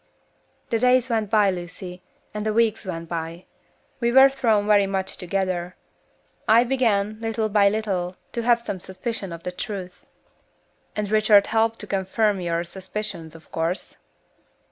"The 0.71 0.79
days 0.79 1.11
went 1.11 1.29
by, 1.29 1.51
Lucy, 1.51 2.01
and 2.33 2.43
the 2.43 2.53
weeks 2.55 2.87
went 2.87 3.07
by. 3.07 3.45
We 3.99 4.11
were 4.11 4.29
thrown 4.29 4.65
very 4.65 4.87
much 4.87 5.15
together. 5.15 5.75
I 6.47 6.63
began, 6.63 7.19
little 7.19 7.49
by 7.49 7.69
little, 7.69 8.15
to 8.31 8.41
have 8.41 8.63
some 8.63 8.79
suspicion 8.79 9.31
of 9.31 9.43
the 9.43 9.51
truth." 9.51 10.03
"And 10.95 11.07
Richard 11.11 11.45
helped 11.45 11.77
to 11.81 11.85
confirm 11.85 12.41
your 12.41 12.63
suspicions, 12.63 13.35
of 13.35 13.51
course?" 13.51 13.99